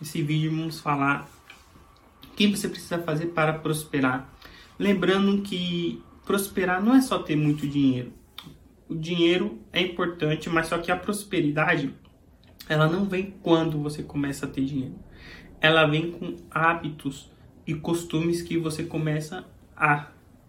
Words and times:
Nesse 0.00 0.22
vídeo 0.22 0.50
vamos 0.50 0.80
falar 0.80 1.28
o 2.24 2.36
que 2.36 2.46
você 2.46 2.68
precisa 2.68 2.98
fazer 3.00 3.26
para 3.26 3.52
prosperar. 3.52 4.32
Lembrando 4.78 5.42
que 5.42 6.02
prosperar 6.24 6.82
não 6.82 6.94
é 6.94 7.00
só 7.00 7.18
ter 7.18 7.34
muito 7.34 7.66
dinheiro. 7.66 8.12
O 8.88 8.94
dinheiro 8.94 9.58
é 9.72 9.80
importante, 9.80 10.48
mas 10.48 10.68
só 10.68 10.78
que 10.78 10.92
a 10.92 10.96
prosperidade 10.96 11.92
ela 12.68 12.86
não 12.86 13.06
vem 13.06 13.34
quando 13.42 13.78
você 13.78 14.02
começa 14.02 14.46
a 14.46 14.48
ter 14.48 14.64
dinheiro. 14.64 14.94
Ela 15.60 15.86
vem 15.86 16.12
com 16.12 16.36
hábitos 16.50 17.30
e 17.66 17.74
costumes 17.74 18.42
que 18.42 18.56
você 18.56 18.84
começa 18.84 19.44
a 19.76 20.08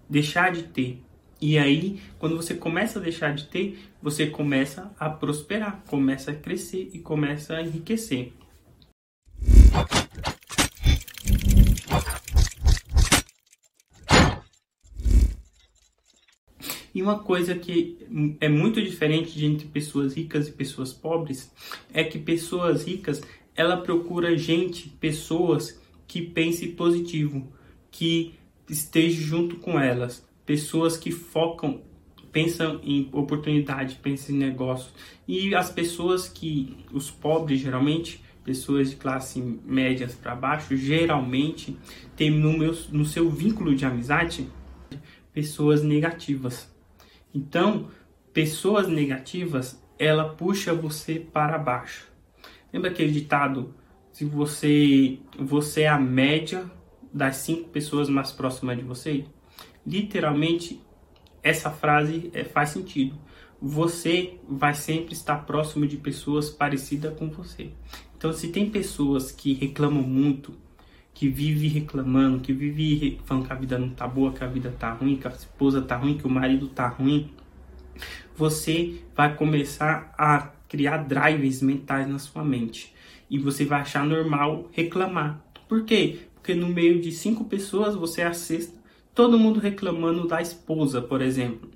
deixar 0.10 0.52
de 0.52 0.64
ter. 0.64 1.02
E 1.42 1.58
aí, 1.58 2.02
quando 2.18 2.36
você 2.36 2.54
começa 2.54 3.00
a 3.00 3.02
deixar 3.02 3.34
de 3.34 3.46
ter, 3.46 3.80
você 4.02 4.28
começa 4.28 4.92
a 5.00 5.10
prosperar, 5.10 5.82
começa 5.88 6.32
a 6.32 6.36
crescer 6.36 6.90
e 6.94 7.00
começa 7.00 7.56
a 7.56 7.62
enriquecer. 7.62 8.34
E 17.00 17.02
uma 17.02 17.18
coisa 17.18 17.56
que 17.56 17.98
é 18.42 18.50
muito 18.50 18.82
diferente 18.82 19.32
de 19.32 19.46
entre 19.46 19.70
pessoas 19.70 20.14
ricas 20.16 20.50
e 20.50 20.52
pessoas 20.52 20.92
pobres 20.92 21.50
é 21.94 22.04
que 22.04 22.20
pessoas 22.20 22.84
ricas 22.84 23.22
ela 23.56 23.78
procura 23.78 24.38
gente, 24.38 24.90
pessoas 25.00 25.82
que 26.06 26.22
pensem 26.22 26.74
positivo, 26.74 27.48
que 27.90 28.34
esteja 28.70 29.22
junto 29.22 29.56
com 29.56 29.80
elas, 29.80 30.28
pessoas 30.46 30.98
que 30.98 31.10
focam, 31.10 31.82
pensam 32.34 32.82
em 32.84 33.08
oportunidade, 33.14 33.96
pensam 34.04 34.36
em 34.36 34.40
negócio. 34.40 34.92
E 35.26 35.56
as 35.56 35.72
pessoas 35.72 36.28
que, 36.28 36.76
os 36.92 37.10
pobres 37.10 37.62
geralmente, 37.62 38.22
pessoas 38.44 38.90
de 38.90 38.98
classe 38.98 39.40
médias 39.40 40.16
para 40.16 40.36
baixo, 40.36 40.76
geralmente 40.76 41.78
tem 42.18 42.30
no, 42.30 42.58
meu, 42.58 42.78
no 42.92 43.06
seu 43.06 43.30
vínculo 43.30 43.74
de 43.74 43.86
amizade 43.86 44.50
pessoas 45.32 45.82
negativas. 45.82 46.70
Então, 47.34 47.90
pessoas 48.34 48.88
negativas, 48.88 49.82
ela 49.98 50.30
puxa 50.30 50.74
você 50.74 51.20
para 51.20 51.58
baixo. 51.58 52.08
Lembra 52.72 52.90
aquele 52.90 53.12
ditado? 53.12 53.74
Se 54.12 54.26
você, 54.26 55.20
você 55.38 55.82
é 55.82 55.88
a 55.88 56.00
média 56.00 56.70
das 57.14 57.38
cinco 57.38 57.70
pessoas 57.70 58.10
mais 58.10 58.32
próximas 58.32 58.78
de 58.78 58.84
você, 58.84 59.26
literalmente 59.86 60.82
essa 61.42 61.70
frase 61.70 62.30
é, 62.34 62.44
faz 62.44 62.70
sentido. 62.70 63.18
Você 63.62 64.40
vai 64.48 64.74
sempre 64.74 65.14
estar 65.14 65.46
próximo 65.46 65.86
de 65.86 65.98
pessoas 65.98 66.50
parecidas 66.50 67.18
com 67.18 67.30
você. 67.30 67.72
Então, 68.18 68.32
se 68.34 68.50
tem 68.50 68.70
pessoas 68.70 69.32
que 69.32 69.54
reclamam 69.54 70.04
muito, 70.04 70.54
que 71.20 71.28
vive 71.28 71.68
reclamando, 71.68 72.40
que 72.40 72.54
vive 72.54 73.20
falando 73.26 73.46
que 73.46 73.52
a 73.52 73.56
vida 73.58 73.78
não 73.78 73.90
tá 73.90 74.08
boa, 74.08 74.32
que 74.32 74.42
a 74.42 74.48
vida 74.48 74.74
tá 74.80 74.94
ruim, 74.94 75.18
que 75.18 75.28
a 75.28 75.32
esposa 75.32 75.82
tá 75.82 75.98
ruim, 75.98 76.18
que 76.18 76.26
o 76.26 76.30
marido 76.30 76.70
tá 76.70 76.88
ruim, 76.88 77.30
você 78.38 79.02
vai 79.14 79.36
começar 79.36 80.14
a 80.18 80.50
criar 80.70 81.00
drives 81.00 81.62
mentais 81.62 82.08
na 82.08 82.20
sua 82.20 82.42
mente. 82.42 82.96
E 83.30 83.38
você 83.38 83.66
vai 83.66 83.82
achar 83.82 84.06
normal 84.06 84.70
reclamar. 84.72 85.44
Por 85.68 85.84
quê? 85.84 86.20
Porque 86.36 86.56
no 86.56 86.70
meio 86.70 87.02
de 87.02 87.12
cinco 87.12 87.44
pessoas 87.44 87.96
você 87.96 88.22
é 88.22 88.28
a 88.28 88.34
sexta 88.34 88.80
todo 89.14 89.38
mundo 89.38 89.60
reclamando 89.60 90.26
da 90.26 90.42
esposa, 90.42 91.02
por 91.02 91.22
exemplo, 91.22 91.70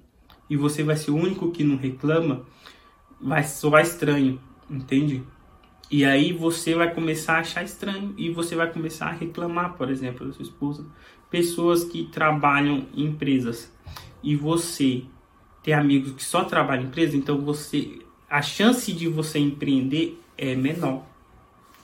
e 0.50 0.56
você 0.56 0.84
vai 0.84 0.96
ser 0.96 1.12
o 1.12 1.18
único 1.18 1.52
que 1.52 1.66
não 1.66 1.76
reclama, 1.76 2.46
vai 3.20 3.44
soar 3.44 3.82
estranho, 3.82 4.40
entende? 4.70 5.22
E 5.94 6.04
aí 6.04 6.34
você 6.34 6.74
vai 6.74 6.92
começar 6.92 7.36
a 7.36 7.42
achar 7.42 7.64
estranho 7.64 8.16
e 8.18 8.28
você 8.32 8.56
vai 8.56 8.68
começar 8.74 9.10
a 9.10 9.12
reclamar, 9.12 9.74
por 9.74 9.92
exemplo, 9.92 10.26
da 10.26 10.34
sua 10.34 10.42
esposa. 10.42 10.84
Pessoas 11.30 11.84
que 11.84 12.06
trabalham 12.06 12.88
em 12.96 13.06
empresas 13.06 13.72
e 14.24 14.36
você 14.36 15.04
tem 15.62 15.76
amigos 15.76 16.14
que 16.14 16.24
só 16.24 16.46
trabalham 16.46 16.86
em 16.86 16.88
empresa, 16.88 17.16
então 17.16 17.40
você 17.40 18.00
a 18.28 18.42
chance 18.42 18.92
de 18.92 19.08
você 19.08 19.38
empreender 19.38 20.20
é 20.36 20.56
menor. 20.56 21.06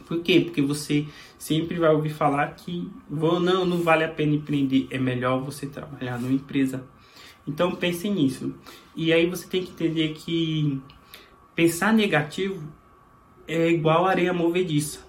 Por 0.08 0.24
quê? 0.24 0.42
Porque 0.42 0.64
você 0.64 1.06
sempre 1.38 1.78
vai 1.78 1.94
ouvir 1.94 2.10
falar 2.10 2.56
que 2.56 2.90
não, 3.08 3.64
não 3.64 3.84
vale 3.84 4.06
a 4.06 4.10
pena 4.10 4.34
empreender, 4.34 4.88
é 4.90 4.98
melhor 4.98 5.40
você 5.40 5.68
trabalhar 5.68 6.20
numa 6.20 6.34
empresa. 6.34 6.84
Então 7.48 7.76
pense 7.76 8.10
nisso. 8.10 8.56
E 8.96 9.14
aí 9.14 9.28
você 9.28 9.48
tem 9.48 9.64
que 9.64 9.70
entender 9.70 10.16
que 10.16 10.82
pensar 11.54 11.94
negativo 11.94 12.79
é 13.50 13.70
igual 13.70 14.06
areia 14.06 14.34
movediça. 14.34 15.00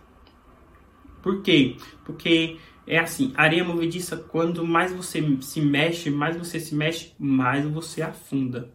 Por 1.23 1.43
quê? 1.43 1.77
Porque 2.05 2.57
é 2.87 2.99
assim, 2.99 3.33
areia 3.37 3.63
movediça, 3.63 4.17
quando 4.17 4.67
mais 4.67 4.93
você 4.93 5.23
se 5.43 5.61
mexe, 5.61 6.11
mais 6.11 6.37
você 6.37 6.59
se 6.59 6.75
mexe, 6.75 7.13
mais 7.19 7.65
você 7.67 8.03
afunda. 8.03 8.73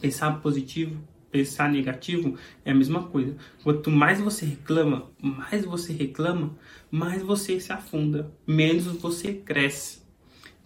Pensar 0.00 0.40
positivo 0.40 0.96
pensar 1.36 1.70
negativo 1.70 2.36
é 2.64 2.70
a 2.70 2.74
mesma 2.74 3.04
coisa. 3.04 3.36
Quanto 3.62 3.90
mais 3.90 4.20
você 4.20 4.46
reclama, 4.46 5.10
mais 5.20 5.64
você 5.64 5.92
reclama, 5.92 6.56
mais 6.90 7.22
você 7.22 7.60
se 7.60 7.72
afunda, 7.72 8.32
menos 8.46 8.86
você 8.86 9.34
cresce. 9.34 10.00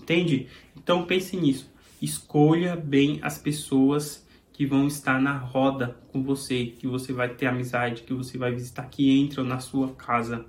Entende? 0.01 0.49
Então 0.77 1.05
pense 1.05 1.37
nisso. 1.37 1.71
Escolha 2.01 2.77
bem 2.77 3.19
as 3.23 3.39
pessoas 3.39 4.27
que 4.61 4.67
vão 4.67 4.87
estar 4.87 5.19
na 5.19 5.39
roda 5.39 5.97
com 6.13 6.23
você, 6.23 6.67
que 6.67 6.87
você 6.87 7.15
vai 7.15 7.31
ter 7.31 7.47
amizade, 7.47 8.03
que 8.03 8.13
você 8.13 8.37
vai 8.37 8.53
visitar, 8.53 8.83
que 8.91 9.11
entram 9.19 9.43
na 9.43 9.59
sua 9.59 9.95
casa. 9.95 10.45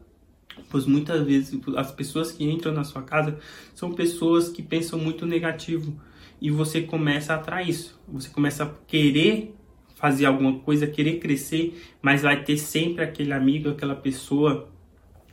Pois 0.69 0.85
muitas 0.85 1.25
vezes 1.25 1.57
as 1.77 1.93
pessoas 1.93 2.29
que 2.29 2.43
entram 2.43 2.73
na 2.73 2.83
sua 2.83 3.03
casa 3.03 3.39
são 3.73 3.93
pessoas 3.93 4.49
que 4.49 4.61
pensam 4.61 4.99
muito 4.99 5.25
negativo 5.25 5.97
e 6.41 6.51
você 6.51 6.81
começa 6.81 7.31
a 7.31 7.37
atrair 7.37 7.69
isso. 7.69 7.97
Você 8.05 8.27
começa 8.29 8.65
a 8.65 8.69
querer 8.85 9.55
fazer 9.95 10.25
alguma 10.25 10.59
coisa, 10.59 10.85
querer 10.85 11.19
crescer, 11.19 11.81
mas 12.01 12.23
vai 12.23 12.43
ter 12.43 12.57
sempre 12.57 13.05
aquele 13.05 13.31
amigo, 13.31 13.69
aquela 13.69 13.95
pessoa 13.95 14.69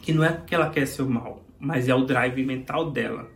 que 0.01 0.13
não 0.13 0.23
é 0.23 0.31
porque 0.31 0.55
ela 0.55 0.71
quer 0.71 0.87
seu 0.87 1.11
mal, 1.11 1.45
mas 1.59 1.89
é 1.89 1.95
o 1.97 2.05
drive 2.05 2.45
mental 2.45 2.93
dela. 2.93 3.29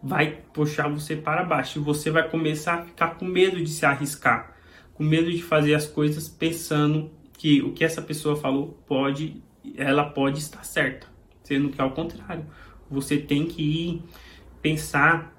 Vai 0.00 0.44
puxar 0.54 0.86
você 0.86 1.16
para 1.16 1.42
baixo 1.42 1.80
e 1.80 1.82
você 1.82 2.08
vai 2.08 2.30
começar 2.30 2.74
a 2.74 2.84
ficar 2.84 3.16
com 3.16 3.24
medo 3.24 3.60
de 3.60 3.68
se 3.68 3.84
arriscar, 3.84 4.54
com 4.96 5.04
medo 5.04 5.30
de 5.30 5.42
fazer 5.42 5.74
as 5.74 5.86
coisas 5.86 6.28
pensando 6.28 7.10
que 7.36 7.62
o 7.62 7.72
que 7.72 7.84
essa 7.84 8.00
pessoa 8.00 8.34
falou 8.34 8.78
pode, 8.86 9.42
ela 9.76 10.04
pode 10.04 10.38
estar 10.38 10.64
certa, 10.64 11.06
sendo 11.42 11.68
que 11.68 11.80
ao 11.80 11.90
contrário, 11.90 12.46
você 12.90 13.18
tem 13.18 13.46
que 13.46 13.62
ir 13.62 14.02
pensar 14.62 15.34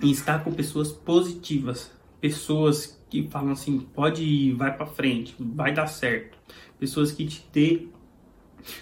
em 0.00 0.10
estar 0.10 0.42
com 0.44 0.52
pessoas 0.52 0.92
positivas, 0.92 1.90
pessoas 2.20 3.00
que 3.10 3.28
falam 3.28 3.52
assim, 3.52 3.80
pode 3.80 4.22
ir, 4.22 4.54
vai 4.54 4.74
para 4.74 4.86
frente, 4.86 5.34
vai 5.38 5.72
dar 5.72 5.86
certo. 5.86 6.38
Pessoas 6.78 7.12
que 7.12 7.26
te 7.26 7.46
dê 7.52 7.86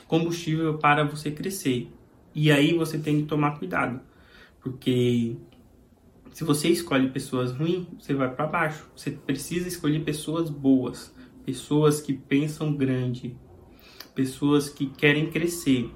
combustível 0.06 0.78
para 0.78 1.04
você 1.04 1.30
crescer. 1.30 1.90
E 2.34 2.52
aí 2.52 2.74
você 2.74 2.98
tem 2.98 3.22
que 3.22 3.26
tomar 3.26 3.58
cuidado, 3.58 4.00
porque 4.60 5.36
se 6.32 6.44
você 6.44 6.68
escolhe 6.68 7.08
pessoas 7.10 7.52
ruins, 7.52 7.86
você 7.98 8.14
vai 8.14 8.32
para 8.32 8.46
baixo. 8.46 8.88
Você 8.94 9.10
precisa 9.10 9.68
escolher 9.68 10.00
pessoas 10.00 10.48
boas, 10.48 11.14
pessoas 11.44 12.00
que 12.00 12.12
pensam 12.12 12.72
grande, 12.72 13.36
pessoas 14.14 14.68
que 14.68 14.86
querem 14.86 15.30
crescer. 15.30 15.90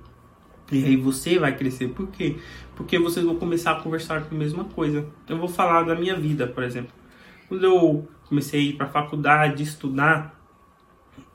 E 0.72 0.84
aí 0.84 0.96
você 0.96 1.38
vai 1.38 1.56
crescer. 1.56 1.88
Por 1.88 2.08
quê? 2.08 2.36
Porque 2.74 2.98
vocês 2.98 3.24
vão 3.24 3.36
começar 3.36 3.72
a 3.72 3.82
conversar 3.82 4.24
com 4.24 4.34
a 4.34 4.38
mesma 4.38 4.64
coisa. 4.64 5.06
Eu 5.28 5.38
vou 5.38 5.48
falar 5.48 5.82
da 5.84 5.94
minha 5.94 6.16
vida, 6.16 6.46
por 6.46 6.62
exemplo. 6.62 6.92
Quando 7.48 7.64
eu 7.64 8.08
comecei 8.28 8.60
a 8.60 8.62
ir 8.64 8.72
para 8.76 8.86
a 8.86 8.90
faculdade, 8.90 9.62
estudar, 9.62 10.40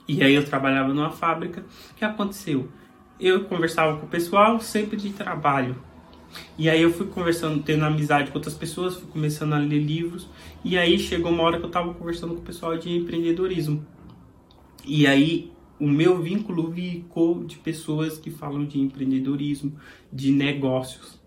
e 0.08 0.24
aí 0.24 0.34
eu 0.34 0.44
trabalhava 0.44 0.94
numa 0.94 1.12
fábrica, 1.12 1.64
o 1.92 1.94
que 1.94 2.04
aconteceu? 2.04 2.68
Eu 3.20 3.46
conversava 3.46 3.98
com 3.98 4.08
o 4.08 4.10
pessoal 4.10 4.60
sempre 4.60 4.98
de 4.98 5.12
trabalho. 5.12 5.76
E 6.58 6.70
aí 6.70 6.82
eu 6.82 6.92
fui 6.92 7.08
conversando, 7.08 7.64
tendo 7.64 7.86
amizade 7.86 8.32
com 8.32 8.38
outras 8.38 8.54
pessoas, 8.54 8.96
fui 8.96 9.08
começando 9.08 9.54
a 9.54 9.58
ler 9.58 9.80
livros, 9.80 10.28
e 10.64 10.78
aí 10.78 11.00
chegou 11.00 11.32
uma 11.32 11.44
hora 11.44 11.58
que 11.58 11.64
eu 11.64 11.68
estava 11.68 11.94
conversando 11.94 12.36
com 12.36 12.42
o 12.42 12.46
pessoal 12.46 12.78
de 12.78 12.92
empreendedorismo. 12.92 13.86
E 14.86 15.08
aí 15.08 15.52
o 15.80 15.88
meu 15.88 16.22
vínculo 16.22 16.72
ficou 16.74 17.44
de 17.44 17.58
pessoas 17.58 18.18
que 18.18 18.30
falam 18.30 18.66
de 18.66 18.80
empreendedorismo, 18.80 19.78
de 20.12 20.32
negócios. 20.32 21.20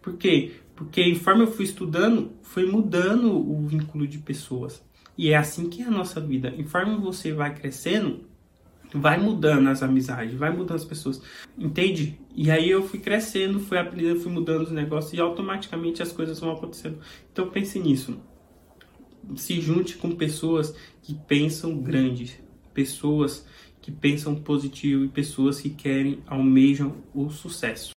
Por 0.00 0.16
quê? 0.16 0.52
Porque 0.74 1.12
conforme 1.12 1.42
eu 1.42 1.52
fui 1.52 1.64
estudando, 1.64 2.32
foi 2.42 2.66
mudando 2.66 3.30
o 3.30 3.66
vínculo 3.66 4.06
de 4.06 4.18
pessoas. 4.18 4.82
E 5.16 5.30
é 5.30 5.36
assim 5.36 5.68
que 5.68 5.82
é 5.82 5.84
a 5.84 5.90
nossa 5.90 6.20
vida. 6.20 6.50
Conforme 6.50 6.96
você 6.96 7.32
vai 7.32 7.54
crescendo, 7.54 8.24
vai 8.94 9.18
mudando 9.18 9.68
as 9.68 9.82
amizades, 9.82 10.34
vai 10.34 10.50
mudando 10.50 10.76
as 10.76 10.84
pessoas. 10.84 11.22
Entende? 11.58 12.18
E 12.34 12.50
aí 12.50 12.70
eu 12.70 12.82
fui 12.86 12.98
crescendo, 12.98 13.60
fui 13.60 13.78
aprendendo, 13.78 14.20
fui 14.20 14.32
mudando 14.32 14.62
os 14.62 14.72
negócios 14.72 15.12
e 15.12 15.20
automaticamente 15.20 16.02
as 16.02 16.12
coisas 16.12 16.38
vão 16.40 16.52
acontecendo. 16.52 16.98
Então 17.32 17.48
pense 17.48 17.78
nisso. 17.78 18.18
Se 19.36 19.60
junte 19.60 19.96
com 19.96 20.10
pessoas 20.12 20.74
que 21.02 21.14
pensam 21.14 21.78
grande, 21.78 22.40
pessoas 22.74 23.46
que 23.80 23.90
pensam 23.90 24.34
positivo 24.34 25.04
e 25.04 25.08
pessoas 25.08 25.60
que 25.60 25.70
querem, 25.70 26.22
almejam 26.26 26.96
o 27.14 27.30
sucesso. 27.30 27.92